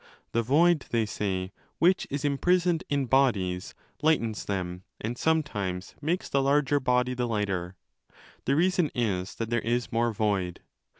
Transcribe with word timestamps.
The 0.31 0.41
void, 0.41 0.87
they 0.89 1.05
say, 1.05 1.51
which 1.77 2.07
is 2.09 2.25
imprisoned 2.25 2.83
in 2.89 3.05
bodies, 3.05 3.75
lightens 4.01 4.45
them 4.45 4.81
and 4.99 5.15
sometimes 5.15 5.93
makes 6.01 6.27
the 6.27 6.41
larger 6.41 6.79
body 6.79 7.13
the 7.13 7.27
lighter. 7.27 7.75
The 8.45 8.55
reason 8.55 8.89
is 8.95 9.35
that 9.35 9.51
there 9.51 9.59
is 9.61 9.91
more 9.91 10.11
void. 10.11 10.61